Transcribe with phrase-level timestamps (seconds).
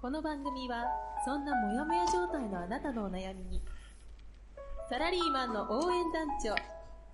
[0.00, 0.84] この番組は
[1.24, 3.60] そんなモヤモヤ状態のあなたのお悩みに
[4.88, 6.54] サラリーマンの応援団長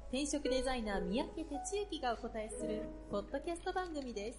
[0.08, 4.38] 転職デザイナー三宅哲之がお答えするポッドキャスト番組です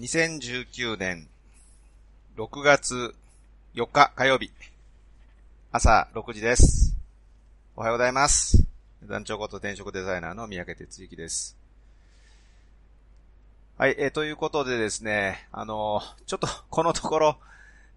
[0.00, 1.28] 2019年
[2.38, 3.14] 6月
[3.74, 4.50] 4日火曜日
[5.72, 6.96] 朝6時です。
[7.76, 8.64] おはようございます。
[9.02, 11.65] 団長こと転職デザイナーの三宅哲之です。
[13.78, 17.38] はい、えーということでですね、あのーちょっとこのところ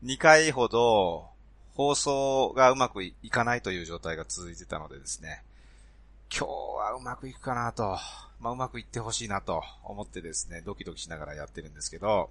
[0.04, 1.30] 2回ほど
[1.74, 5.42] 放送がうまくいかないという状態が続いてたのでですね、
[6.38, 7.98] 今日はうまくいくかなと、
[8.42, 12.30] まあ、うまくいってほしいなと思ってですね、ドキドキしながらやってるんですけど、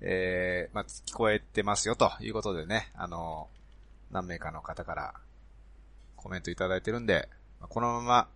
[0.00, 3.46] えー、まあ、聞こえてますよということでね、あの、
[4.10, 5.14] 何名かの方から
[6.16, 7.28] コメントいただいてるんで、
[7.60, 8.28] このまま、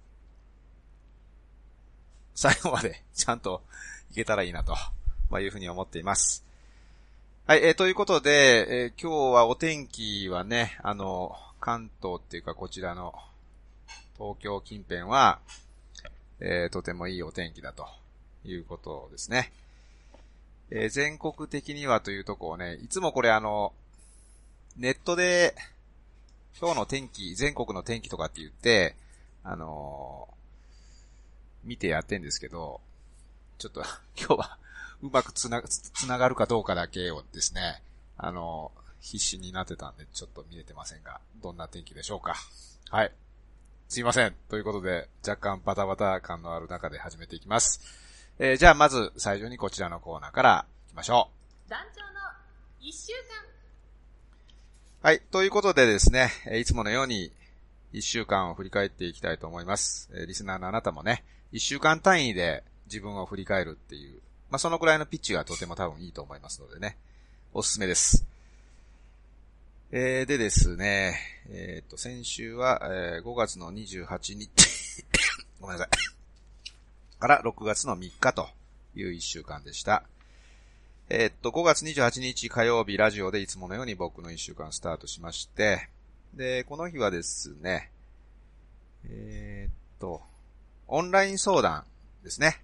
[2.40, 3.60] 最後までちゃんと
[4.12, 4.74] いけたらいいなと、
[5.28, 6.42] まあ、いうふうに思っています。
[7.46, 13.12] はい、えーということで、えー今日はお天気はね、あの、関東っていうかこちらの
[14.16, 15.38] 東京近辺は、
[16.38, 17.86] えーとてもいいお天気だと
[18.46, 19.52] いうことですね。
[20.70, 23.74] えー全国的にはというとこをね、いつもこれあの、
[24.78, 25.54] ネットで、
[26.58, 28.96] 今日の天気、全国の天気とかって言って、
[29.44, 30.39] あのー
[31.64, 32.80] 見てやってんですけど、
[33.58, 33.82] ちょっと
[34.16, 34.58] 今日は
[35.02, 37.82] うまくつな、つつながるかどうかだけをですね、
[38.16, 42.36] あのー必死になってたんでちょっと見れてませんが、どんな天気でしょうか。
[42.90, 43.12] はい。
[43.88, 44.34] すいません。
[44.50, 47.80] ということで、若干バタバタ感のある中で始めていきます。
[48.38, 51.30] えーじゃあまず最初にこちらのコーナーから行きましょ
[51.68, 52.20] 団長の
[52.80, 53.46] 一週間う。
[55.02, 55.20] はい。
[55.30, 57.32] ということでですね、えーいつものように
[57.92, 60.10] 一週間を振り返っていきたいと思います。
[60.12, 66.96] えーリスナーのあなたもね、一週間単位で自分を振り返るっていう、まあ、そのくらいのピッチがとても多分いいと思いますのでね、
[67.52, 68.26] おすすめです。
[69.92, 71.18] えーでですね、
[71.50, 74.50] えっ、と、先週は、えー5月の28日、
[75.60, 77.18] ごめんなさい。
[77.18, 78.48] から6月の3日と
[78.94, 80.04] いう1週間でした。
[81.08, 85.88] えーっと、5月28日火曜日ラジオでいつものように僕の1週間スタートしまして、
[86.34, 87.90] で、この日はですね、
[89.06, 90.22] えーっと、
[90.92, 91.84] オンライン相談
[92.24, 92.60] ですね。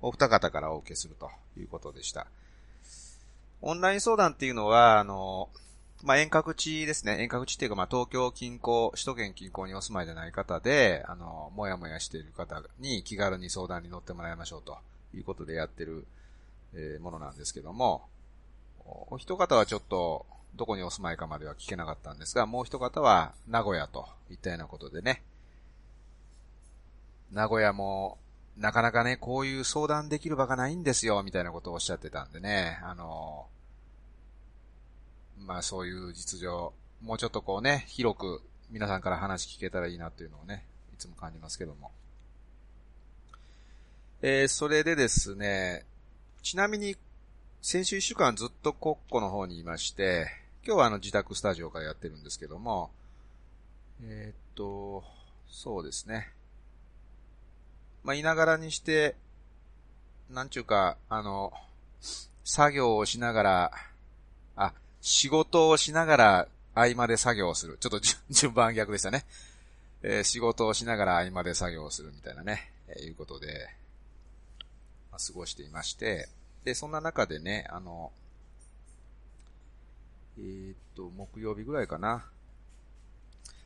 [0.00, 2.26] お二方からお受けするということでした。
[3.60, 5.50] オンライン相談っていうのは、あの、
[6.02, 7.18] まあ、遠隔地ですね。
[7.20, 14.78] 遠隔地っていうか、まあ、東京近郊、首都圏近郊にお住まいでない方で、あの、もやもやしている方に気軽に相談に乗ってもらいましょうと
[15.14, 16.06] いうことでやってる、
[16.74, 18.06] えーものなんですけども、
[18.86, 25.22] おお一方はちょっと、どこにお住まいかまでは聞けなかったんですが、もう一方は名古屋といったようなことでね、
[27.32, 28.18] 名古屋も、
[28.56, 33.46] なかなかね、こういう相談できる場がないんですよ、みたいなことをおっしゃってたんでね、あの、
[35.38, 36.72] まあそういう実情、
[37.02, 41.90] もうちょっとこうね、広く皆さんから話聞けたらいいなっていうのをね、いつも感じますけども。
[44.22, 45.84] えー、それでですね、
[46.42, 46.96] ちなみに、
[47.60, 50.28] 先週一週間ずっとコッコの方にいまして、
[50.66, 52.90] 今日はあの自宅スタジオからやってるんですけども、
[54.02, 55.04] えーっと、
[55.48, 56.32] そうですね。
[58.06, 59.16] まあ、いながらにして、
[60.30, 61.52] なんちゅうか、あの、
[62.44, 63.72] 作業をしながら、
[64.54, 67.78] あ、仕事をしながら合間で作業をする。
[67.80, 68.00] ちょっと
[68.30, 69.26] 順番逆でしたね。
[70.02, 73.68] えー仕事をしながら合間で作業をするみたいなね、えーいうことで、
[75.10, 76.28] まあ過ごしていまして、
[76.62, 78.12] で、そんな中でね、あの、
[80.38, 82.24] えーっと、木曜日ぐらいかな。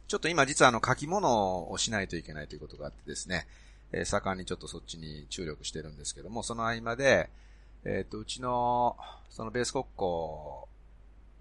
[0.09, 3.47] ちょっと今実はあの書き物をしないといけないということがあってですね、
[3.93, 7.31] えー盛んにちょっとそっちに注力してるんですけども、その合間で、
[7.85, 8.97] えーっと、うちの、
[9.31, 10.09] そのベース国交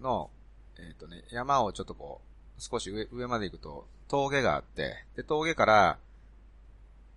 [0.00, 0.30] の、
[0.78, 2.20] えーっとね、山をちょっとこ
[2.58, 5.98] う、少し上、上まで行くと峠があって、で、峠から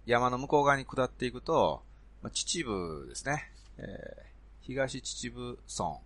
[0.05, 1.81] 山の向こう側に下っていくと、
[2.21, 4.33] まあ、秩父ですね、えー
[4.63, 5.99] 東秩父村、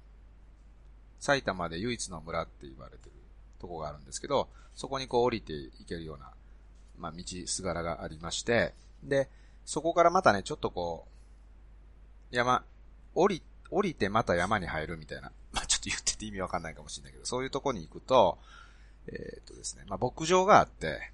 [1.20, 3.12] 埼玉で唯一の村って言われてる
[3.60, 6.32] とこがあるんですけど、そこにこう降りていけるような、
[6.98, 8.74] まあ、道すがらがありまして、
[9.04, 9.30] で、
[9.66, 11.08] そこからまたね、ちょっとこ
[12.32, 12.64] う、山、
[13.16, 15.32] 降り、降りてまた山に入るみたいな。
[15.52, 18.38] まあちょっと言ってて意味わかんないかもしれないけど、そういうとこに行くと、
[19.08, 21.12] えっ、とですね、まあ牧場があって、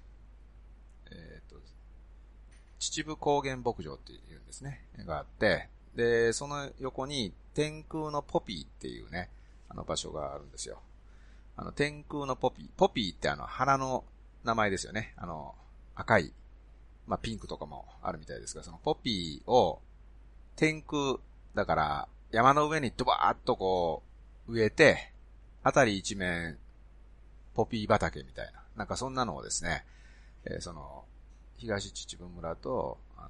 [1.10, 1.56] えっ、と、
[2.78, 9.30] 秩父高原牧場っていうんですね、があって、で、その横に天空のポピーっていうね、
[9.68, 10.80] あの場所があるんですよ。
[11.56, 12.68] あの、天空のポピー。
[12.76, 14.04] ポピーってあの、花の
[14.42, 15.14] 名前ですよね。
[15.16, 15.54] あの、
[15.94, 16.32] 赤い、
[17.06, 19.80] まあ、ピンクとかもあるみたいですが、そのポピーを
[20.56, 21.16] 天空、
[21.54, 24.02] だから山の上にドバーッとこ
[24.48, 25.12] う植えて、
[25.62, 26.58] あたり一面
[27.54, 29.84] ポピー畑みたいな、なんかそんなのをですね、
[30.44, 31.04] えー、その、
[31.56, 33.28] 東秩父村と、あの、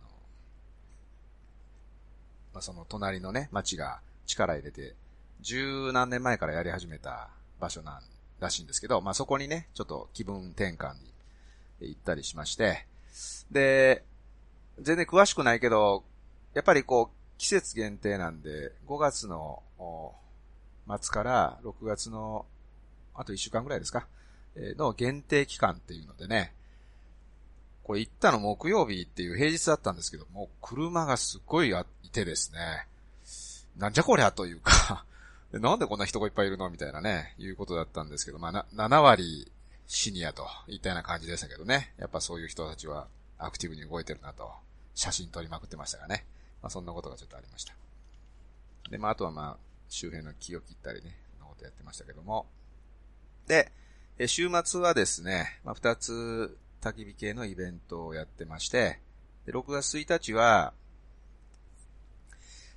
[2.54, 4.94] まあ、その隣のね、町が力入れて、
[5.40, 7.28] 十何年前からやり始めた
[7.60, 8.02] 場所なん
[8.40, 12.86] らしいんですけど、まあ、そこにね、ちょっと気分転換に行ったりしまして、
[13.50, 14.04] で、
[14.80, 16.04] 全然詳しくないけど、
[16.54, 19.62] やっぱりこう、季節限定なんで、5月の
[21.00, 22.46] 末から6月の
[23.14, 24.06] あと1週間ぐらいですか、
[24.56, 26.52] の限定期間っていうのでね、
[27.82, 31.70] これ行ったの木曜日っていう平日だったんですけども、車がすっごい
[32.02, 32.86] いてですね、
[33.76, 35.04] なんじゃこりゃというか
[35.52, 39.50] なんでこんな人がいっぱいいるのみたいなね、いうことだったんですけど、まあ、7割
[39.86, 41.92] シニアといったような感じでしたけどね。
[41.98, 43.06] やっぱそういう人たちは
[43.38, 44.50] アクティブに動いてるなと、
[44.94, 46.24] 写真撮りまくってましたがね。
[46.62, 47.74] まあそんなことがちょっとありました。
[48.90, 49.56] で、まああとはまあ、
[49.88, 52.46] 周辺の木を切ったりね、そんなことやってましたけども。
[53.46, 53.70] で、
[54.26, 59.00] 週末はですね、まあ二つ焚き火系のイベントをやってまして、
[59.46, 60.72] で6月1日は、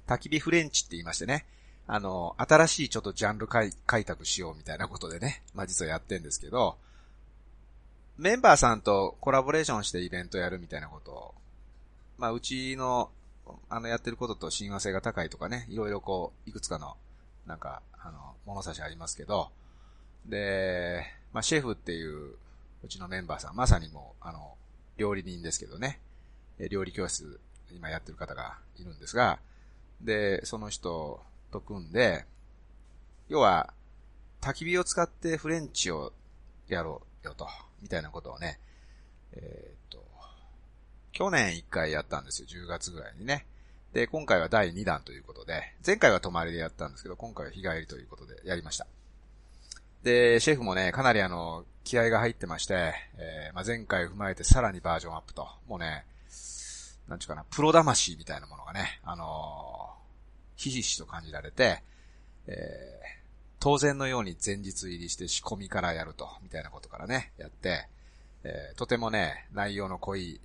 [0.08, 1.46] 焚き火フレンチって言いましてね、
[1.86, 6.78] あの、新しいちょっとジャンル開拓しようみたいなことでね、まあ実はやってんですけど、
[8.18, 11.36] メンバーさんとコラボレーションしてイベントやるみたいなことを、
[12.18, 13.12] まあうちの、
[13.70, 16.98] あのやってることと親和性が高いとかね、いろいろこう、いくつかの、
[17.46, 19.52] なんか、あの、物差しありますけど、
[20.26, 22.36] で、まあシェフっていう、
[22.84, 24.56] うちのメンバーさん、まさにもう、あの、
[24.98, 26.00] 料理人ですけどね、
[26.72, 27.40] 料理教室、
[27.72, 29.40] 今やってる方がいるんですが、
[30.02, 31.22] で、その人
[31.52, 32.26] と組んで、
[33.30, 33.74] 要は、
[34.42, 36.14] 焚き火を使ってフレンチを
[36.68, 37.48] やろうよと、
[37.82, 38.60] みたいなことをね、
[39.34, 40.04] えー、っと、
[41.12, 43.46] 去年一回やったんですよ、10月ぐらいにね。
[43.94, 48.88] で、今回は第2弾ということで、前回は泊まりでやったんですけど、今回は日帰りということでやりました。
[50.04, 56.06] で、シェフもね、かなりあの、気合が入ってまして、えー、まあ、前回踏まえてさらにバージョンアップと、もうね、
[57.08, 59.96] なんちゅうかな、プロ魂みたいなものがね、あの
[60.58, 61.82] ひしひしと感じられて、
[62.48, 63.00] え、
[63.68, 67.90] 当然のように前日入りして仕込みからやると、みたいなことからね、やって、
[68.46, 70.40] えー、とてもね、内容の濃い、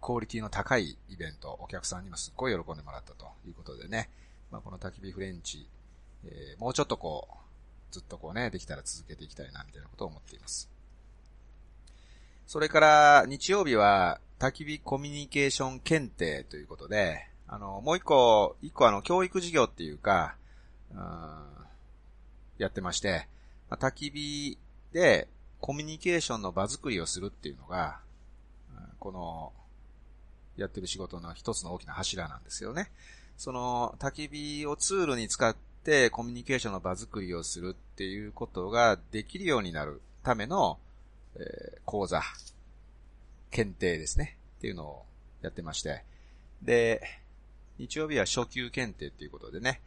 [0.00, 4.10] クオリティの高いイベント、お客さんにもすっごい喜んでもらったということでね、
[4.50, 5.68] まあ、この焚き火フレンチ、
[6.24, 10.68] えー、もうちょっとこう、ずっとこうね、できたら続けていきたいな、みたいなことを思っています。
[12.48, 20.34] それから、日曜日は、焚き火コミュニケーション検定ということで、あの、もう一個、一個あの、教育事業っていうか、
[20.92, 21.58] うん
[22.58, 23.26] やってまして、
[23.70, 24.58] まあ、焚き火
[24.92, 25.28] で
[25.60, 27.98] コミュニケーションの場作りをするっていうのが、
[28.98, 29.52] この、
[30.56, 32.90] やってる仕事の一つの大きな柱なんですよね。
[33.36, 40.78] その、焚き火をツールに使ってコミュニケーションの場作りをするっていうことができるようになるための、
[41.36, 42.22] えー、講座、
[43.50, 44.36] 検定ですね。
[44.58, 45.04] っていうのを
[45.42, 46.02] やってまして。
[46.62, 47.00] で、
[47.78, 49.80] 日曜日は初級検定っていうことでね。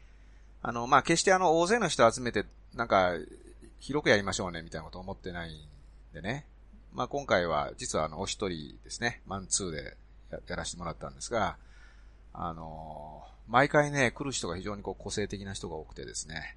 [0.62, 3.14] あの、まあ、決してあの、大勢の人を集めて、なんか、
[3.80, 6.46] 広くやりましょうね、みたいなこと思ってないんでね。
[6.94, 9.98] まあ、今回は、実はあの、お一人ですね、マンツーで
[10.48, 11.58] やらせてもらったんですが、
[12.34, 16.56] あの毎回ね、来る人が非常にこう個性的な人が多くてですね、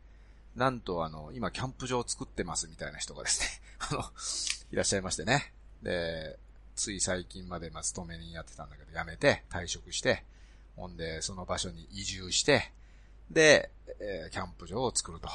[0.54, 3.49] なんとあの、今キャンプ場を作ってますみたいな人がですね、
[3.90, 4.04] あの、
[4.71, 5.52] いらっしゃいましてね。
[5.83, 6.38] で、
[6.76, 10.25] つい最近までまあ勤めにやってたんだけど、辞めて退職して、
[10.76, 12.73] ほんで、その場所に移住して、
[13.30, 15.28] で、えー、キャンプ場を作ると。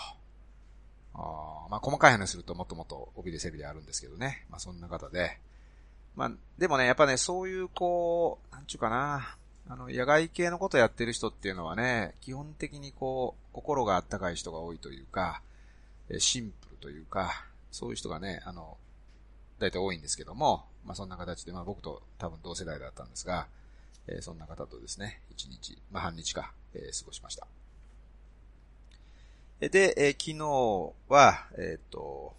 [1.20, 4.46] あまあ、細かい話するともっともっと帯で背びであるんですけどね。
[4.50, 5.40] まあ、そんな方で。
[6.16, 9.36] まあ、でもね、やっぱね、そういう、こう、なんちゅうかな。
[9.68, 15.42] あの、野外系のことやってる人っていうのはね、基本的にこう、心があったかい人が多いというか、
[16.18, 18.78] シンプルというか、そういう人がね、あの、
[19.60, 23.48] 大体多いんですけども、まあそんな形で、まあ僕と多分同世代だったんですが、
[24.08, 27.46] えー、そんな方とですね、一日、まあ半日か、えー、過ごしました。
[29.68, 32.34] で、えー、昨日は、えっ、と、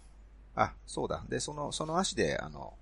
[0.55, 1.23] あ、そうだ。
[1.29, 2.73] で、その、その足で、あの、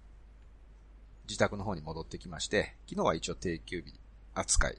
[1.28, 3.94] 自宅の方に戻ってきまして、昨日は一応定休日
[4.34, 4.78] 扱い、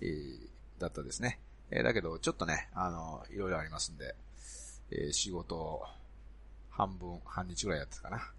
[0.00, 1.38] えー、だったですね。
[1.70, 4.14] えー、だけど、ちょっとね、あの、いろいろありますんで、
[4.90, 5.86] えー、仕事
[6.70, 8.32] 半分、半日ぐらいやってたかな。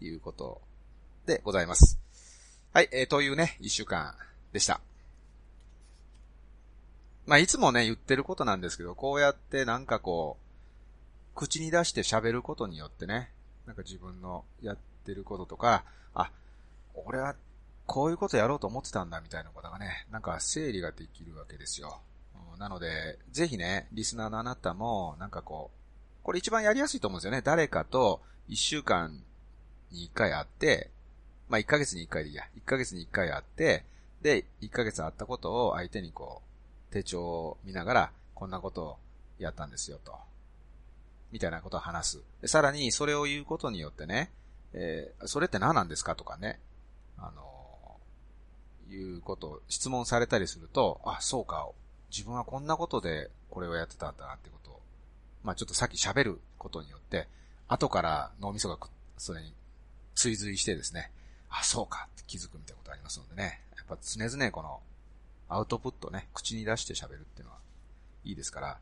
[0.00, 0.60] いうこと
[1.26, 1.98] でございます。
[2.72, 4.14] はい、えー、というね、一週間
[4.52, 4.80] でした。
[7.26, 10.44] まあ、いつもね、言ってることなんですけど、こうやってなんかこう、
[11.34, 13.30] 口に出して喋ることによってね、
[13.66, 16.30] なんか自分のやってることとか、あ、
[16.94, 17.34] 俺は
[17.86, 22.00] こういうことやろうと思ってたんだみたいなことがね、なんか整理ができるわけですよ。
[22.52, 27.42] うん、なので、ぜひね、リスナーのあなたも、なんかこう、これ一番やりやすいと思うんですよね。
[27.42, 29.22] 誰かと一週間
[29.90, 30.90] に一回会って、
[31.48, 32.44] まあ一ヶ月に一回でいいや。
[32.56, 33.84] 一ヶ月に一回会って、
[34.22, 36.43] で、一ヶ月会ったことを相手にこう、
[36.94, 38.96] 手帳を見ながら、こんなことを
[39.40, 40.14] やったんですよと。
[41.32, 42.48] みたいなことを話す。
[42.48, 44.30] さらに、それを言うことによってね、
[44.72, 46.60] えー、それって何なんですかとかね、
[47.18, 51.68] あのー、いうことを質問されたりすると、あ、そうか、
[52.12, 54.80] 自分はこんなことでこれをやってたんだなってことを、
[55.42, 57.26] まあちょっとさっき喋ることによって、
[57.66, 58.78] 後から脳みそが
[59.18, 59.52] それに
[60.14, 61.10] 追随してですね、
[61.50, 64.80] あ、そうかって気づくみたいなことありますのでね、やっぱ常々この
[65.48, 67.58] アウトプットね、口に出して喋るっていうのは
[68.24, 68.78] いいですから、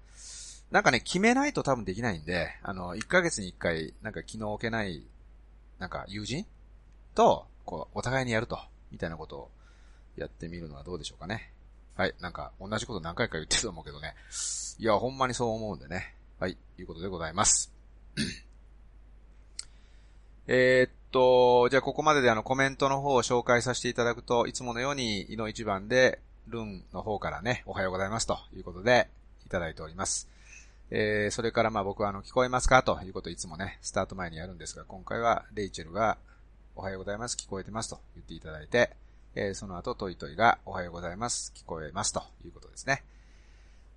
[0.70, 5.04] なんかね、決めないと多分できないんで、あの、1ヶ月に1回、なんか気の置けない、
[5.78, 6.46] なんか友人
[7.14, 8.58] と、こう、お互いにやると、
[8.90, 9.50] みたいなことを
[10.16, 11.52] やってみるのはどうでしょうかね。
[11.94, 14.14] はい、なんか、同じこと何回か言ってると思うけどね。
[14.78, 16.14] いや、ほんまにそう思うんでね。
[16.38, 17.70] はい、いうことでございます。
[20.48, 29.08] え、っと、じゃあここまでであのコメントの方を紹介させていただくと、いつものように、井の一番で、ルンの方からね、おはようございますということで、
[29.46, 30.28] いただいております。
[30.90, 36.18] えー、それからまあ僕はあの、聞こえますかということをいつもね、スタート前にやるんですが、今回はレイチェルが、
[36.74, 38.90] おはようございます、聞こえてますと言っていただいて、
[39.34, 43.04] えー、その後トイトイが、おはようございます、聞こえますということですね。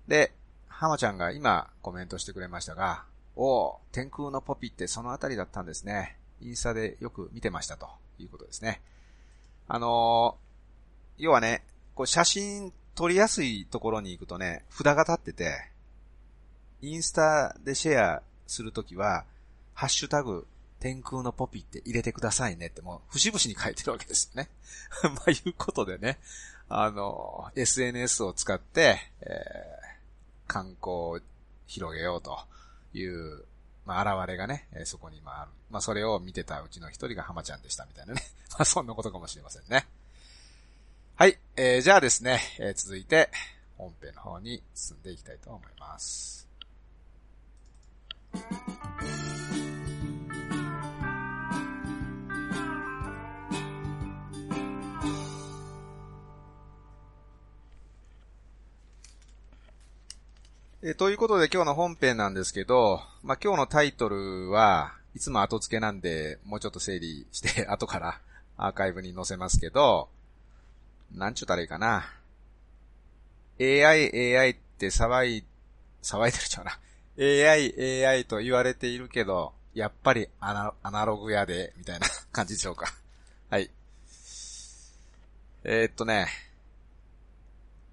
[0.08, 0.32] で、
[0.68, 6.16] 浜ちゃんが今コメントしてくれましたが、おー、天空のポピってそのあたりだったんですね。
[6.40, 7.88] インスタでよく見てましたと
[8.18, 8.80] いうことですね。
[9.68, 11.62] あのー、要はね、
[11.96, 15.70] こう写真撮りやすいところに行くとね、札が立ってて、
[16.82, 19.24] インスタでシェアするときは、
[19.74, 20.46] ハッシュタグ、
[20.78, 24.50] 天空のポピーって入れてくださいねってもう、節々に書いてるわけですよね。
[25.02, 26.18] まあ、いうことでね、
[26.68, 31.20] あの、SNS を使って、えー、観光を
[31.66, 32.38] 広げようと
[32.92, 33.44] いう、
[33.86, 35.50] まあ、現れがね、え、そこにまあある。
[35.70, 38.22] まあ、それを見てたうちの一人が浜ちゃんでしたみたいなね。
[38.52, 39.86] まあ、そんなことかもしれませんね。
[41.18, 41.38] はい。
[41.56, 43.30] えー、じゃあですね、えー、続いて、
[43.78, 46.46] 本編の方に進んでいきたいと思います。
[60.82, 68.20] えということで今日の本編なんですけど、まあ、今日のタイトルはいつも後付けなんで、もうちょっと整理して 後から
[68.58, 70.10] アーカイブに載せますけど、
[71.12, 72.04] なんちゅったらいいかな。
[73.60, 75.44] AI、AI って騒い、
[76.02, 76.78] 騒いでるちゃうな。
[77.18, 82.94] AI、AI と言われているけど、やっぱりアナアナログやで、みたいな 感じでしょうか。
[83.50, 83.70] はい。
[85.64, 86.28] えー、っとね、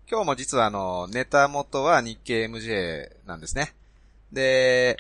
[0.10, 3.74] 今日も実はあの、ネタ元は日経 MJ なんですね。
[4.32, 4.98] で、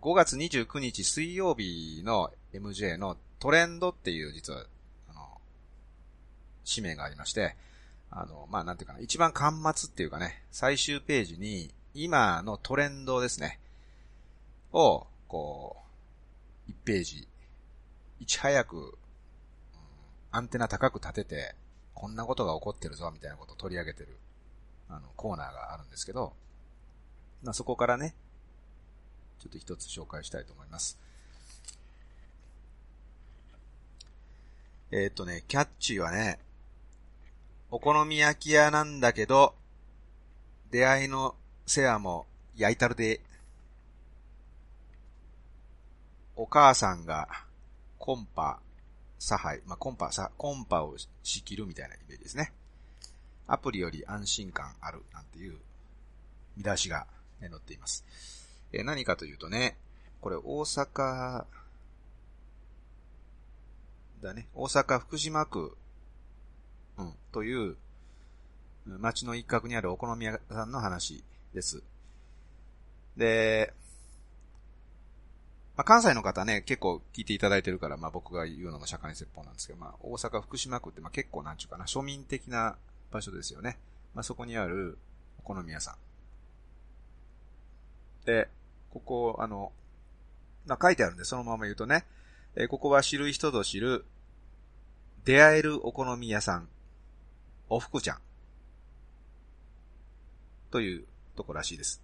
[0.00, 4.64] 5月29日水曜日の MJ のトレンドっていう実は、
[6.68, 7.56] 使命がありまして、
[8.10, 13.58] あの、まあ、なんていうかな、一番端末っていうかね、最終ページに今のトレンドですね。
[14.72, 15.76] を、こ
[16.68, 17.26] う、1ページ、
[18.20, 18.98] いち早く、
[20.30, 21.54] アンテナ高く立てて、
[21.94, 24.18] こんなことが起こってるぞ、みたいなことを取り上げてる、
[24.90, 26.34] あの、コーナーがあるんですけど、
[27.42, 28.14] まあ、そこからね、
[29.38, 30.98] ちょっと一つ紹介したいと思います。
[34.90, 36.38] えー、っとね、キャッチーはね、
[37.70, 39.54] お好み焼き屋なんだけど、
[40.70, 41.34] 出会いの
[41.66, 43.20] せやも焼いたるで、
[46.34, 47.28] お母さんが
[47.98, 48.60] コンパ、
[49.18, 52.52] 差配、まあ、コンパ、さ、コンパを仕切るみたいなイメージですね。
[53.46, 55.56] アプリより安心感あるなんていう
[56.56, 57.06] 見出しが
[57.40, 58.04] 載っています。
[58.72, 59.76] え何かというとね、
[60.22, 61.44] これ大阪
[64.22, 64.46] だね。
[64.54, 65.76] 大阪福島区、
[66.98, 67.76] うん、という
[68.86, 71.22] 街の一角にあるお好み屋さんの話
[71.54, 71.82] です。
[73.16, 73.72] で、
[75.76, 82.76] まあ、関西の方ね、結構聞いていただいてるから、まあ僕が言うのも社会説法なんですけど、まあ大阪福島区ってまあ結構なんちゅうかな、庶民的な
[83.12, 83.78] 場所ですよね。
[84.14, 84.98] まあそこにある
[85.38, 85.96] お好み屋さん。
[88.26, 88.48] で、
[88.90, 89.72] ここ、あの、
[90.66, 92.04] まあ、書いてあるんで、そのまま言うとね、
[92.56, 94.04] え、ここは知る人ぞ知る、
[95.24, 96.68] 出会えるお好み屋さん、
[97.68, 98.18] おふくちゃん。
[100.70, 101.04] という
[101.36, 102.02] とこらしいです。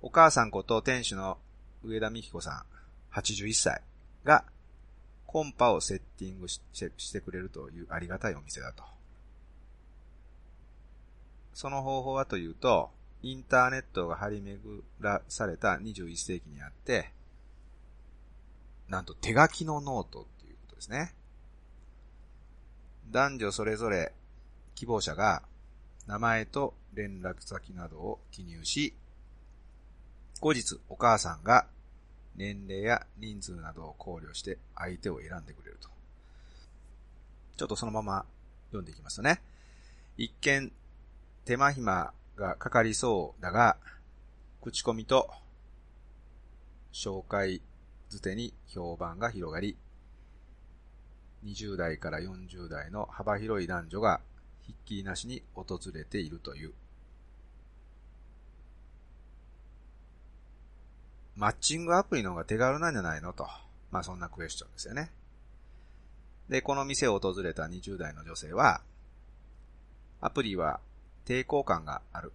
[0.00, 1.38] お母さんこと店主の
[1.84, 2.64] 上田美希子さ
[3.12, 3.82] ん、81歳
[4.24, 4.44] が、
[5.26, 6.60] コンパをセッティングし
[7.12, 8.84] てくれるというありがたいお店だと。
[11.54, 12.90] その方法はというと、
[13.22, 17.12] インターネットが張り巡らされた21世紀にあって、
[18.88, 21.14] なんと手書きのノートっていうことですね。
[23.10, 24.12] 男女それぞれ
[24.74, 25.42] 希望者が
[26.06, 28.94] 名前と連絡先などを記入し、
[30.40, 31.66] 後日お母さんが
[32.36, 35.88] 年齢や人数などを考慮して相手を選んでくれると。
[37.56, 38.24] ちょっとそのまま
[38.68, 39.40] 読んでいきますとね。
[40.16, 40.72] 一見
[41.44, 43.76] 手間暇がかかりそうだが、
[44.60, 45.30] 口コミと
[46.92, 47.60] 紹介
[48.10, 49.76] づてに評判が広がり、
[51.44, 54.20] 20代から40代の幅広い男女が
[54.72, 56.72] ひっきりなしに訪れているという。
[61.36, 63.46] マッチングアプリの方が手軽なんじゃないのと。
[63.90, 65.10] まあそんなクエスチョンですよね。
[66.48, 68.82] で、この店を訪れた20代の女性は、
[70.20, 70.80] アプリは
[71.26, 72.32] 抵抗感がある。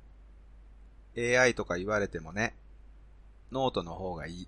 [1.18, 2.56] AI とか言われてもね、
[3.52, 4.48] ノートの方がいい。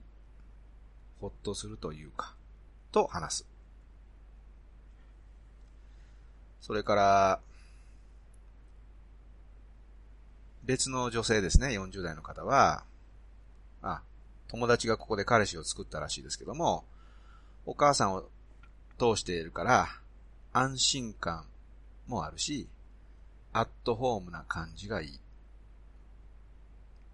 [1.20, 2.34] ほっとするというか、
[2.92, 3.46] と話す。
[6.62, 7.40] それから、
[10.70, 12.84] 別の女性ですね、40代の方は、
[13.82, 14.04] あ、
[14.50, 16.86] 友達がここで彼氏を作ったらしいですけども、
[17.66, 18.30] お母さんを
[19.00, 19.88] 通しているから、
[20.54, 21.48] 安心感
[22.06, 22.68] もあるし、
[23.52, 25.20] アットホームな感じがいい。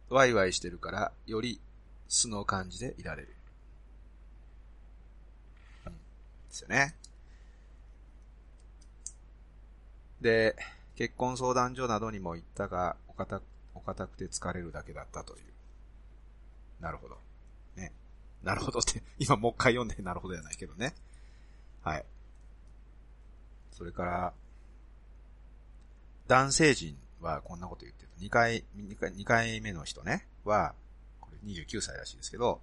[0.09, 1.62] ワイワイしてるから、より
[2.09, 3.34] 素の感じでいられる。
[5.86, 5.93] うん。
[5.93, 5.97] で
[6.49, 6.93] すよね。
[10.19, 10.58] で、
[10.97, 13.41] 結婚相談所などにも行ったが、堅
[13.73, 15.43] お堅くて疲れるだけだったという。
[16.82, 17.17] なるほど。
[17.75, 17.91] ね。
[18.43, 20.95] なるほどって、 今もう一回読んでなるほどじゃないけどね。
[21.84, 22.06] はい。
[23.71, 24.34] それから、
[26.28, 28.10] 男性陣はこんなこと言ってる。
[28.19, 30.73] 2回、2回、2回目の人ね、は、
[31.19, 32.62] これ29歳らしいですけど、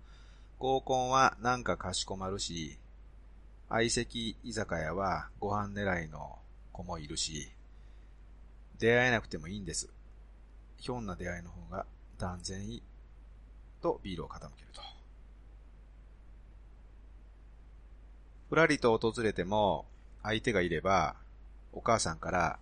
[0.58, 2.78] 合コンはなんかかしこまるし、
[3.68, 6.38] 相席居酒屋はご飯狙いの
[6.72, 7.50] 子もいるし、
[8.78, 9.90] 出会えなくてもいいんです。
[10.82, 11.86] ひょんな出会いの方が
[12.18, 12.82] 断然いい。
[13.80, 14.82] とビールを傾けると。
[18.48, 19.86] ふらりと訪れても
[20.24, 21.14] 相手がいれば、
[21.72, 22.58] お母さんから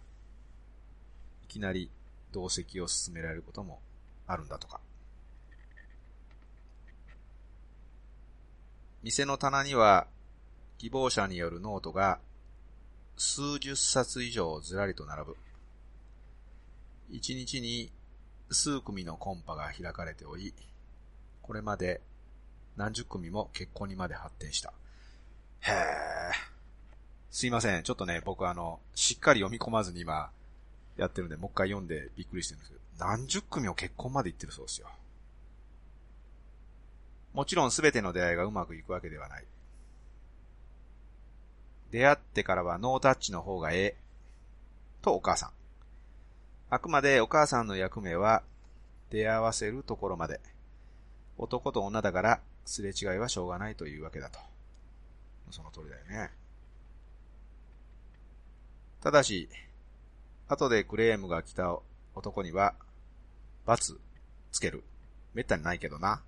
[1.45, 1.91] いきなり
[2.31, 3.81] 同席を進められることも
[4.27, 4.83] あるんだとか。
[9.03, 10.07] 店の棚には
[10.77, 12.21] 希望者によるノートが
[13.17, 15.37] 数十冊以上ずらりと並ぶ。
[17.09, 17.91] 一日に
[18.51, 20.55] 数組のコンパが開かれており、
[21.43, 22.01] これまで
[22.77, 24.73] 何十組も結婚にまで発展した。
[25.61, 25.75] へー。
[27.31, 27.83] すいません。
[27.83, 30.31] ちょっとね、僕あの、しっかり読み込まずに今、
[30.97, 34.89] やってるんで、もう一回読んでびっくりしてるんですけど、何十組を結婚まで行ってるそうですよ。
[37.33, 39.45] もちろん全ての出会いがうまくいくわけではない。
[41.93, 43.97] 出会ってからはノータッチの方がええ。
[45.03, 45.60] とお母さん。
[46.71, 48.45] あくまでお母さんの役目は
[49.11, 50.41] 出会わせるところまで。
[51.37, 54.39] 男と女だからすれ違いはしょうがないというわけだと。
[55.51, 56.31] その通りだよね。
[59.03, 59.49] ただし、
[60.47, 61.77] 後でクレームが来た
[62.15, 62.75] 男には、
[63.67, 63.99] 罰
[64.53, 64.85] つける。
[65.35, 66.23] めったにないけどな。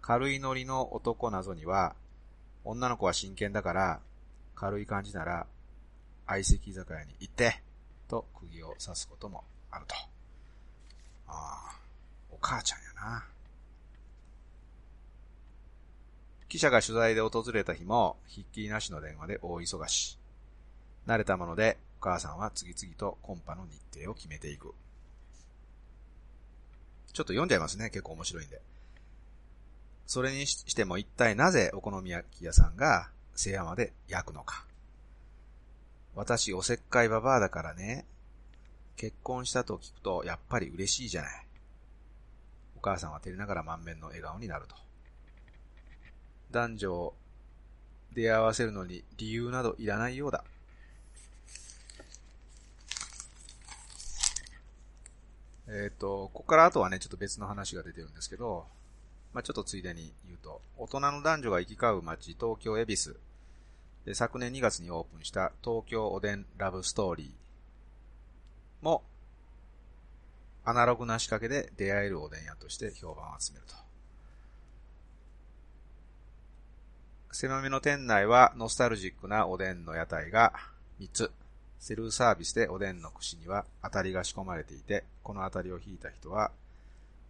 [0.00, 1.94] 軽いノリの男謎には、
[2.64, 4.00] 女の子は真剣だから、
[4.56, 5.46] 軽い感じなら、
[6.26, 7.62] 相席居酒屋に行って、
[8.08, 9.94] と釘を刺すこともあると。
[11.28, 11.76] ああ、
[12.30, 13.24] お母ちゃんやな。
[16.48, 20.18] 記者が取材で訪れた日も、ひっきりなしの電話で大忙し。
[21.06, 24.74] 慣れたもので、お母さんは次々とコンパの日程を決めていく。
[27.12, 27.88] ちょっと読んじゃいますね。
[27.90, 28.60] 結構面白いんで。
[30.06, 34.65] それにしても一体なぜお好み焼き屋さんが聖山で焼くのか。
[36.16, 38.06] 私おせっかいババアだからね。
[38.96, 41.46] 結婚したと聞くとやっぱり嬉しいじゃない。
[42.74, 44.74] お母さんは照れながら満面の笑顔になると。
[46.50, 47.14] 男女を
[48.14, 50.42] 出会わせるのに理由などいらないようだ。
[55.68, 58.66] えっ、と、ここからあとはね、ちょっと別の話が出てるんですけど、
[59.34, 63.18] まあちょっとついでに言うと、大人の男女が行き交う街、東京恵比寿。
[64.06, 69.02] で、昨年2月にオープンした東京おでんラブストーリーも、
[70.64, 73.74] アナログな仕掛けで出会えるおでん屋として評判を集めると。
[77.32, 80.54] 狭めの店内はノスタルジックなおでんの屋台が
[80.98, 81.30] 3つ。
[81.78, 86.50] セルフサービスでおでんの串には当たりが仕込まれていて、この当たりを引いた人は、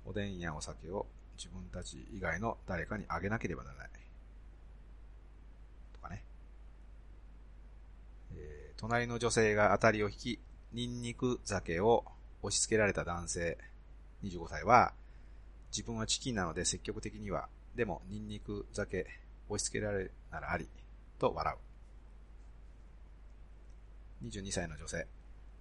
[0.06, 3.88] おでんやお酒を自分たち以外の誰かにあげなければならない。
[5.92, 6.22] とかね。
[8.36, 10.38] えー、隣の女性が当たりを引き、
[10.72, 12.04] ニンニク酒を
[12.42, 13.58] 押し付けられた男性、
[14.22, 14.92] 25歳は、
[15.70, 19.06] 自分はチキンなので積極的には、でもニンニク酒
[19.48, 20.68] 押し付けられるならあり、
[21.18, 21.54] と笑
[24.22, 24.26] う。
[24.26, 25.06] 22歳の女性。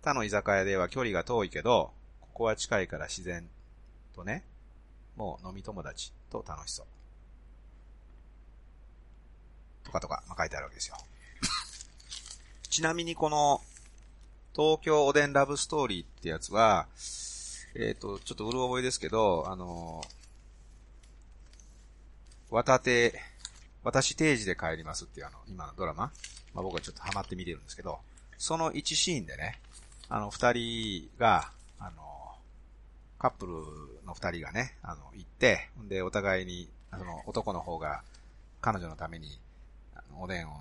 [0.01, 3.47] 他の居酒屋では距離が遠いけど、ここは近いから自然
[4.13, 4.43] とね、
[5.15, 6.85] もう飲み友達と楽しそう。
[9.85, 10.97] とかとか、まあ、書いてあるわけですよ。
[12.75, 13.61] ちなみにこの、
[14.53, 16.87] 東京おでんラブストーリーってやつは、
[17.73, 20.03] えっ、ー、と、ちょっとうる覚えですけど、あの、
[22.49, 23.17] 渡手、
[23.85, 26.11] 私定時で帰りますっていうあの、今のドラマ、
[26.53, 27.99] まあ、僕はちょっとハマって見てるんですけど、
[28.37, 29.61] その1シーンでね、
[30.09, 32.35] あの、二人が、あの、
[33.17, 33.53] カップル
[34.05, 38.03] の二人がね、あの、行って、んで、お互いに、その、男の方が、
[38.59, 39.39] 彼女のために、
[40.19, 40.57] おでんを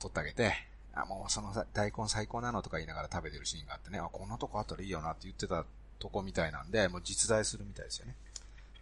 [0.00, 0.52] 取ってあげて、
[0.96, 5.64] あ、もうその大根最高なのとか言いながら食べてるシーンがあってね、あ、こんなとこあったらいいよなって言ってた
[5.98, 8.14] とこみたいなんで、もう実在するみたいですよね。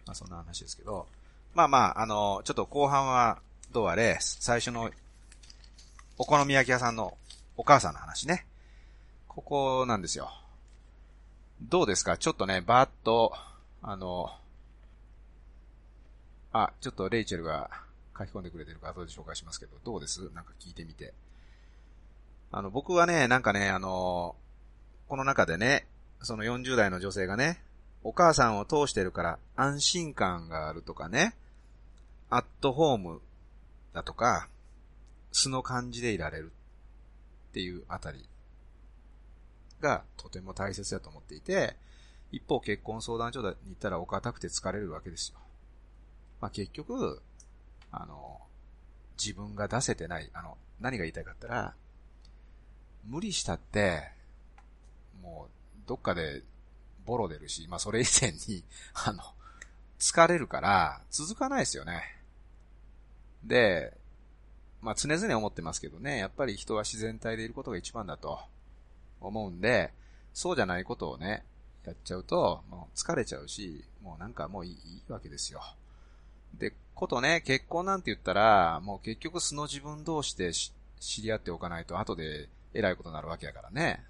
[0.05, 1.07] まあそんな話ですけど、
[1.53, 3.39] まあまあ、あの、ちょっと後半は
[3.71, 4.89] どうあれ、最初の
[6.17, 7.17] お好み焼き屋さんの
[7.57, 8.45] お母さんの話ね。
[9.27, 10.31] ここなんですよ。
[11.61, 12.17] どうですか？
[12.17, 13.33] ちょっとね、バーッと、
[13.81, 14.31] あの、
[16.53, 17.69] あ、ちょっとレイチェルが
[18.17, 20.29] 書き込んでくれてるから後で紹介しますけど、どうです？
[20.33, 21.13] なんか聞いてみて。
[22.55, 24.33] あの、僕はね、なんかね、あの、
[25.09, 25.85] この中でね、
[26.21, 27.61] その40代の女性がね、
[28.01, 31.35] お母さんを通してるから安心感があるとかね、
[32.29, 33.19] アットホーム
[33.91, 34.47] だとか、
[35.33, 36.53] 素の感じでいられる
[37.49, 38.25] っていうあたり
[39.81, 41.75] がとても大切だと思っていて、
[42.31, 45.39] 一方結婚相談所に行ったらお堅くて疲れるわけですよ。
[46.39, 47.21] まあ、結局、
[47.91, 48.39] あの、
[49.21, 51.75] 自分が出せてない、あの、何が言いたいかったら、
[53.07, 54.09] 無理したって、
[55.21, 56.41] もう、どっかで
[57.05, 58.63] ボロ出るし、まあそれ以前に、
[58.93, 59.23] あの、
[59.99, 62.03] 疲れるから、続かないですよね。
[63.43, 63.95] で、
[64.81, 68.39] まあ常々思ってますけどね、やっぱり人は自然体でいることが一番だと。
[69.21, 69.91] 思うんで、
[70.33, 71.43] そうじゃないことをね、
[71.85, 74.75] やっちゃうと、もう疲れちゃうし、もうなんかもういいい
[75.07, 75.61] いわけですよ。
[76.55, 80.71] で、ことね、結婚なんて言ったら、もう結局素の自分同士で知
[81.21, 84.03] り合っておかないと後で偉いことになるわけやからね。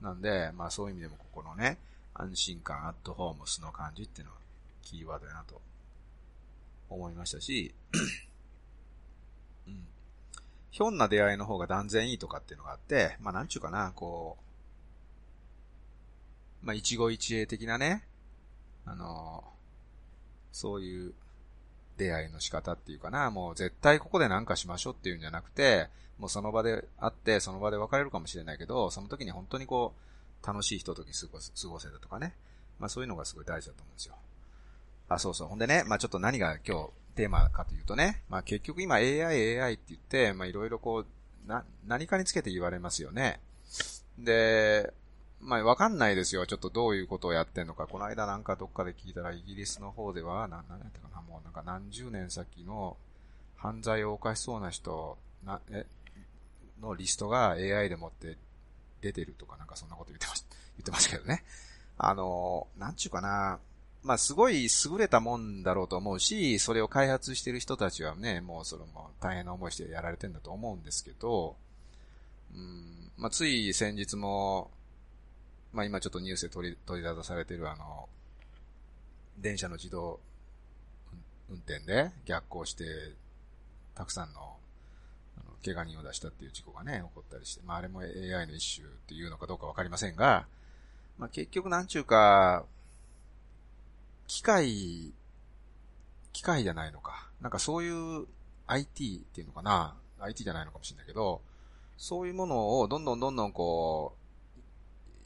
[0.00, 1.76] なんで、まあそういう意味でもここのね、
[2.14, 4.38] 安心感、アットホーム、素の感じっていうのは
[4.82, 5.60] キーワードやなと
[6.88, 7.74] 思いましたし、
[9.66, 9.86] うん。
[10.70, 14.38] ひょんな出会いの方が断然いいとかっていうのがあって、まあなんちゅうかな、こ
[16.62, 18.04] う、まあ一期一会的なね、
[18.86, 19.44] あの、
[20.52, 21.14] そういう
[22.00, 29.94] 出会いの仕方っていうかな、もう絶対ここで何かしましょうっていうんじゃなくて、もうその場で会って、その場で別れるかもしれないけど、その時に本当にこ
[30.42, 32.34] う、楽しいひととき過ご過ごせたとかね。
[32.78, 34.14] まあそういうのがすごい大事だと思うんですよ。
[35.08, 35.48] あ、そうそう。
[35.48, 41.04] ほんでね、まあちょっと何が今日テーマかというとね、まあ結局今 AI、AI って言って、まあいろいろこ
[41.46, 43.40] う、な、何かにつけて言われますよね。
[44.18, 44.92] で、
[45.40, 46.46] まあわかんないですよ。
[46.46, 47.86] ちょっとどういうことをやってんのか。
[47.86, 52.96] この間なんかどっかで聞いたらイギリスの方では、な、何やったかな、もうなんか何十年先の
[53.56, 55.86] 犯罪を犯しそうな人、な、え、
[56.80, 58.36] のリストが AI でもって
[59.00, 60.44] 出てるとかなんかそんなこと言ってまし、
[60.76, 61.44] 言ってましたけどね。
[61.96, 63.58] あの、なんちゅうかな、
[64.02, 71.56] まあ、すごい優れたもんだろうと思うし、それを開発してる人たちはね、もうそれも大変な思いしてやられてんだと思うんですけど、
[72.54, 74.70] うん、まあ、つい先日も、
[75.72, 78.08] まあ、今ちょっとニュースで取り、取り出されてるあの、
[79.38, 80.20] 電車の自動
[81.50, 82.84] 運転で逆行して、
[83.94, 90.46] たくさんの、あの、怪我人を出したっていう事故がね、起こったりして、まあ、あれも AI の一種っていうのかどうかわかりませんが、
[91.18, 92.64] まあ、結局なんちゅうか、
[94.26, 95.12] 機械、
[96.32, 97.28] 機械じゃないのか。
[97.40, 98.26] なんかそういう
[98.66, 101.40] IT っていうのかな ?IT じゃないのかもしれないけど、
[101.98, 104.19] そういうものをどんどんどんどんこう、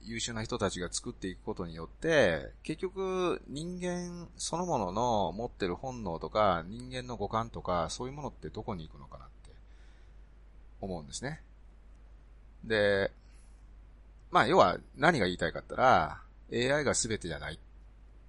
[0.04, 9.50] 優秀な人たちが作っていくことによって、結局人間そのものの持ってる本能とか人間の五感とかそういうものってどこに行くのかなって
[10.80, 11.40] 思うんですね。
[12.64, 13.10] で、
[14.30, 16.20] まあ要は何が言いたいかったら
[16.52, 17.58] AI が全てじゃない。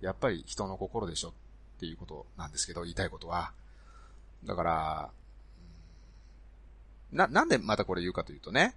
[0.01, 1.31] やっぱり人の心でしょっ
[1.79, 3.51] ていうことなんですけど、言いたいことは。
[4.45, 5.09] だから、
[7.11, 8.75] な、なんでまたこれ言うかというとね、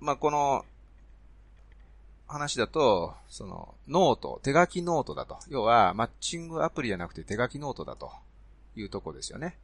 [0.00, 0.64] まあ、この、
[2.32, 5.38] 話だと、その、ノート、手書きノートだと。
[5.48, 8.10] 要は、マッチングアプリじゃなくて手書きノートだと
[8.76, 9.58] いうとこですよね。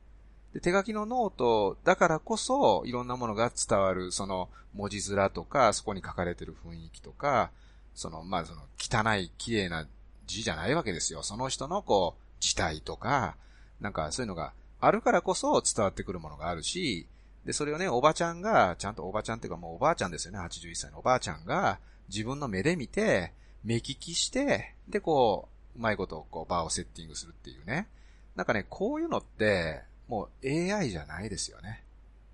[0.53, 7.51] で、手書きのノートだからこそ、いろんなものが伝わる、その、文字面とか、そこに書かれてる雰囲気とか、
[7.95, 9.87] その、まあ、その、汚い、綺麗な
[10.27, 11.23] 字じゃないわけですよ。
[11.23, 13.37] その人の、こう、字体とか、
[13.81, 17.07] なんか、そういうのがあるからこそ伝わってくるものがあるし、
[17.45, 21.79] で、それをね、おばちゃんが、ちゃんとおばちゃんっていうかもうおばあちゃんですよね、81歳のおばあちゃんが、
[22.09, 23.33] 自分の目で見て、
[23.65, 27.89] 目利きして、で、こう、うまいことこう、バーをセッティングするっていうね。
[28.35, 31.85] なんかね、こういうのって、もう AI じゃないですよね。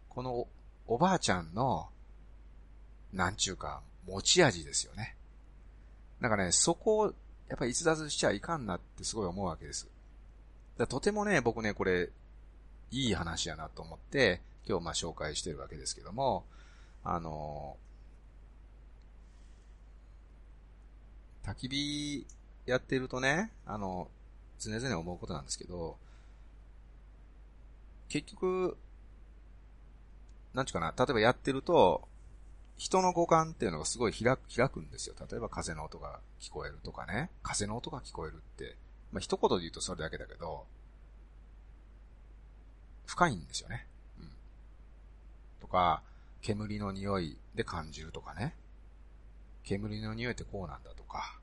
[0.08, 0.46] この
[0.86, 1.88] おばあちゃんの、
[3.12, 5.16] なんちゅうか、持ち味ですよね。
[6.20, 7.06] なんかね、そこを、
[7.48, 9.88] やっぱり逸脱しちゃいかんなってすごい思うわけです。
[10.78, 12.10] だとてもね、僕ね、これ、
[12.90, 16.44] いい話やなと思って、今日まあ紹介してるわけですけども、
[17.02, 17.76] あの、
[21.44, 22.26] 焚き火
[22.66, 24.08] やってるとね、あの、
[24.58, 25.96] 常々思うことなんですけど、
[28.08, 28.76] 結局、
[30.54, 32.08] なんちゅうかな、例えばやってると、
[32.76, 35.14] 人の五感っていうのがすごい開く、開くんですよ。
[35.30, 37.30] 例えば風の音が聞こえるとかね。
[37.42, 38.76] 風の音が聞こえるって、
[39.12, 40.64] まあ、一言で言うとそれだけだけど、
[43.06, 43.86] 深いんですよね。
[44.18, 44.28] うん
[45.60, 46.02] とか、
[46.42, 48.54] 煙の匂いで感じるとかね。
[49.64, 51.38] 煙の匂いってこうなんだとか、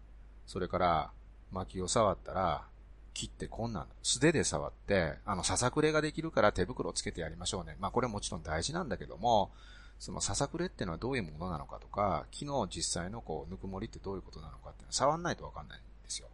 [0.45, 1.11] それから、
[1.51, 2.65] 薪を触ったら、
[3.13, 3.87] 切ってこんなん。
[4.03, 7.75] 素手で触って、あの、ささくれができるから手袋をつけてやりましょうね。
[7.79, 9.51] まあこれもちろん大事なんだけども、
[9.99, 16.27] そのささくれってのはどういうものなのかとか、昨日実際のこう、ぬくもりってどういうことなのかっていうのは触んないとわかんないんですよ。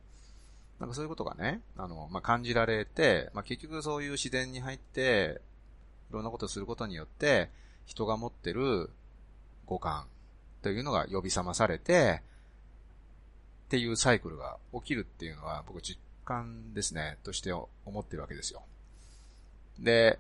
[0.80, 5.42] なんかそういうことがね、あの、まあ、感じられて、まあ、結局そういう自然に入って、
[6.12, 7.50] いろんなことをすることによって、
[7.86, 8.90] 人が持ってる
[9.66, 10.06] 五感
[10.62, 12.22] というのが呼び覚まされて、
[13.68, 17.68] っていうサイクルが起きるっていうのは僕実感ですね、として思
[18.00, 18.64] ってるわけですよ。
[19.80, 20.20] で、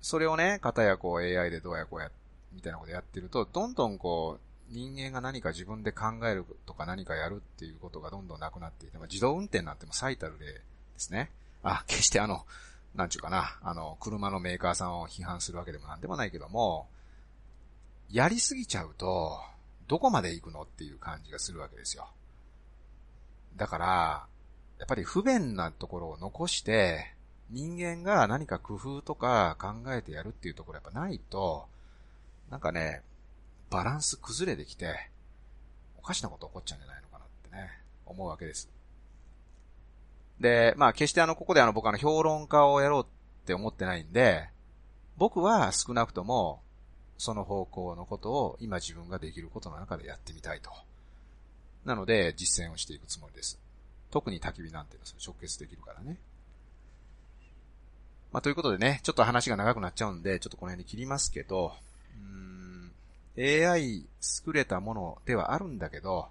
[0.00, 2.10] それをね、方やこう AI でどうやこうや、
[2.52, 10.60] みたいなことやってると、どんどんこう、人間が何か自分で考えるとか何かやるっていうことがどんどんなくなっていて、まあ、自動運転なんても最たる例で
[10.96, 11.30] すね。
[11.62, 12.44] あ、決してあの、
[12.94, 16.88] なんちゅうかな、あの、車のメーカーさんを批判するわけでもなんでもないけども、
[18.10, 19.40] やりすぎちゃうと、
[19.88, 22.08] どこまで行くのっていう感じがするわけですよ。
[23.56, 24.26] だから、
[24.78, 27.14] やっぱり不便なところを残して、
[27.50, 31.66] 人間が何か工夫とか考えてやるっていうところやっぱないと、
[32.50, 33.02] なんかね、
[33.70, 35.10] バランス崩れてきて、
[35.98, 37.70] おかしなこと起こっちゃうんじゃないのかなってね、
[38.04, 38.68] 思うわけです。
[40.40, 43.06] で、まあ決してあの、ここであの、僕あの、評論家をやろうっ
[43.46, 44.48] て思ってないんで、
[45.16, 46.60] 僕は少なくとも、
[47.18, 50.70] その方向のことを今自分ができることの中でやってみたいと。
[51.84, 53.58] なので、実践をしていくつもりです。
[54.10, 56.16] 特に焚き火なんていうのは直結できるからね。
[58.32, 61.72] まあ、ということでね、ちょっと話が長くなっちゃうんで、ちょっとこの辺で切りますけど、
[63.36, 64.04] うーん AI
[64.46, 66.28] 優れたものではあるんだけど、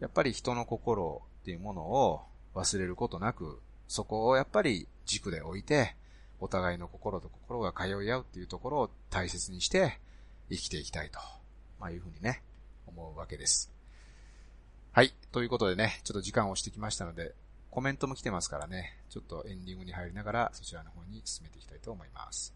[0.00, 2.22] やっぱり人の心っていうものを
[2.54, 5.94] 忘れることなく、そこをやっぱり軸で置いて、
[6.40, 9.98] お互いの心と心が通い合うっていうところを大切にして
[10.50, 11.18] 生きていきたいと、
[11.80, 12.42] まあいうふうにね、
[12.86, 13.72] 思うわけです。
[14.92, 15.12] はい。
[15.32, 17.34] ということでね、ちょっと時間をしてきましたので、
[17.70, 22.54] コメントも来てますからね、ちょっとエンディングに入りながらそちらの方に進めていきたいと思います。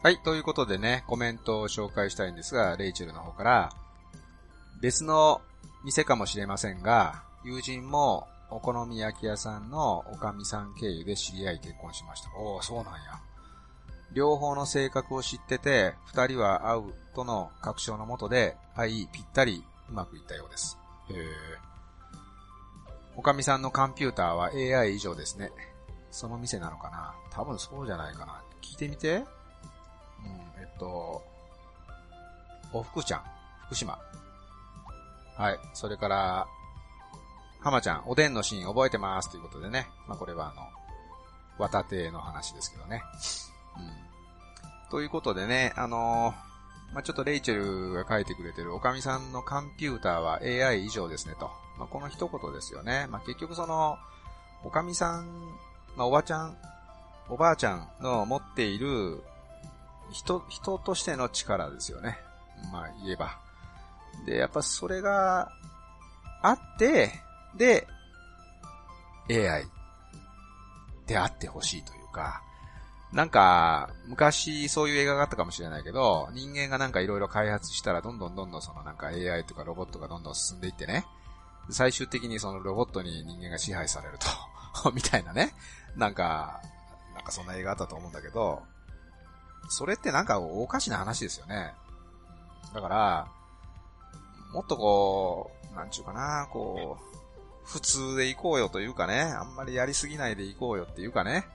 [0.00, 3.72] はい、ということでね、コメントを紹介したいんですが、レイチェルの方から、
[4.80, 5.40] 別の
[5.84, 12.30] 店かもしれませんが、友人もお好み焼き屋さんのおかみさん経由で知り合い結婚しました。
[12.36, 13.00] おお、そうなんや。
[14.12, 16.82] 両方の性格を知ってて、二人は会う
[17.16, 20.78] との確証のもとで、はい、ぴったりうまくいったようです。
[21.10, 21.26] へえ。
[23.16, 25.50] おかみさんのコンピューターは AI 以上ですね。
[26.12, 28.40] その店なのかな多分そうじゃないかな。
[28.62, 29.24] 聞いてみて。
[30.24, 31.22] うん、えっと、
[32.72, 33.22] おふくちゃん、
[33.66, 33.98] 福島。
[35.36, 35.58] はい。
[35.74, 36.46] それから、
[37.60, 39.88] 浜ちゃん、おでんのシーン覚えてますということでね。
[40.06, 40.62] まあこれはあの、
[41.58, 43.02] 綿手の話ですけどね。
[43.76, 44.90] うん。
[44.90, 51.50] ということでね、あのー、まあ、ちょっとレイチェルが書いてくれてるおかみさんのコンピューターは AI 以上ですねと。
[51.78, 53.06] まあ、この一言ですよね。
[53.10, 53.98] まあ、結局その、
[54.64, 55.26] おかみさん、
[55.96, 56.56] まあ、おばちゃん、
[57.28, 59.22] おばあちゃんの持っている
[60.12, 62.18] 人、人としての力ですよね。
[62.72, 63.38] まあ、言えば。
[64.26, 65.50] で、やっぱそれが
[66.42, 67.12] あって、
[67.56, 67.86] で、
[69.30, 69.64] AI
[71.06, 72.42] であってほしいというか、
[73.12, 81.06] なんか、昔そういう映画があったかもしれないけど、人間がなんか色々開発したらどんどんどんどんそのなんか AI とかロボットがどんどん進んでいってね、
[81.70, 84.18] 最終的にそのロボットに人間が支配される
[84.82, 85.54] と みたいなね。
[85.96, 86.60] なんか、
[87.14, 88.62] なんかそんな映画あったと思うんだけど、
[89.68, 91.74] それってなんかおかしな話ですよね。
[92.74, 93.28] だから、
[94.52, 101.46] もっとこう、なんちゅうかな、こう、普通で行こうよというかね、あんまりやりすぎないで行こうよっていうかね、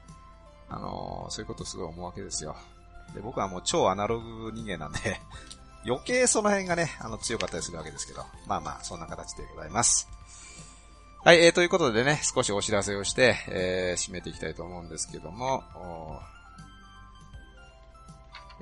[0.69, 2.55] あのー、そういうことすごい思うわけですよ。
[3.15, 5.19] で、僕はもう超アナログ人間なんで
[5.85, 10.07] 余計その辺がね、あの、強かったりするわけですけど、まあまあ、そんな形でございます。
[11.23, 15.63] はい、えー、ということでね、少しお知らせをして、えー、締めていきたいと思うんですけども、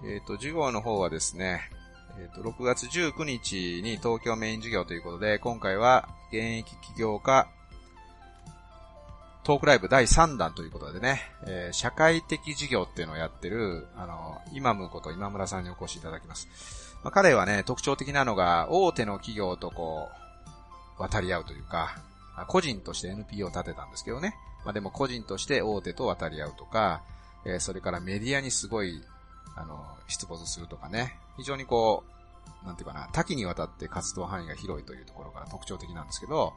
[0.04, 1.62] えっ、ー、と、授業の方はですね、
[2.20, 7.48] えっ、ー、と、6月19日に東京メイン授業ということで、今回は現役起業家
[9.44, 16.48] トークライブ第3弾ということでね、えー、社会的事業っていうのをやってる、あの、イマムこと今村さんにお越しいただきます。
[17.04, 20.10] まあ、彼はね、特徴的なのが、大手の企業とこ
[21.00, 21.96] う、渡り合うというか、
[22.48, 24.36] 個人として NPO を立てたんですけどね。
[24.64, 27.02] まあ、でも個人として大手と渡り合うとか、
[27.44, 29.02] えー、それからメディアにすごい、
[29.56, 31.18] あの、出没するとかね。
[31.38, 32.04] 非常にこ
[32.64, 36.54] う、なんていうかな、多岐にわたって活動範囲が広いというところから特徴的なんですけど、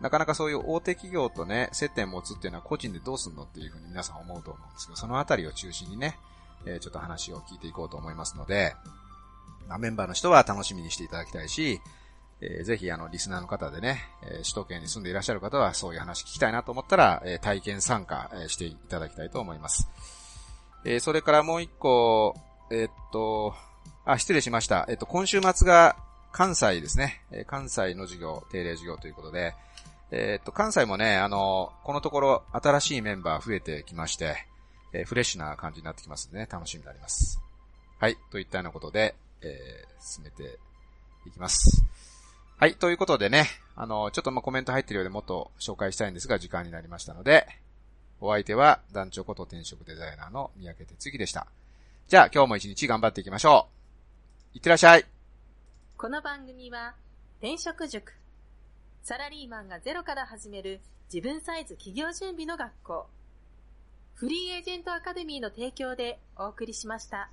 [0.00, 6.18] なかなかそういう大手企業とね、接点持つっていうのは個人でどうすんのっていうふうに皆さん思うと思うんですけど、そのあたりを中心にね、
[6.64, 8.74] えー、ちょっと話を聞いていこうと思いますので、
[9.68, 11.80] まあ、メンバーの人は楽しみにしていただきたいし、
[12.40, 19.88] えー、ぜひあの、リスナーの方でね、えー、首都圏に住んでいらっしゃる方はそういう話聞きたいなと思ったら、えー、体験参加、えしていただきたいと思います。
[20.84, 22.34] えそれからもう一個、
[22.70, 23.54] えっと、
[24.04, 24.86] あ、失礼しました。
[24.88, 25.96] えっと、今週末が
[26.32, 27.22] 関西ですね。
[27.32, 29.54] え関西の授業、定例授業ということで、
[30.10, 34.46] えっと、関西もね、あの、このところ新しいメンバー増えてきまして、
[34.92, 37.40] えフレッシュな感じになってきますんでね、楽しみになります。
[37.98, 40.58] はい、といったようなことで、え進めて
[41.26, 41.84] いきます。
[42.58, 47.46] はい、ということでね、あの、ちょっとまコメント入ってるようでもっと紹介したいんですが、時間になりましたので、
[48.20, 51.46] お相手は団長こと転職デザイナーの三宅哲樹でした。
[52.08, 53.68] じゃあ今日も一日頑張っていきましょ
[54.54, 54.56] う。
[54.56, 55.06] いってらっしゃい。
[55.96, 56.94] この番組は、
[57.38, 58.12] 転職塾。
[59.02, 60.80] サラリーマンがゼロから始める
[61.12, 63.06] 自分サイズ企業準備の学校。
[64.14, 67.30] フリーエージェントアカデミーの提供でお送りしました。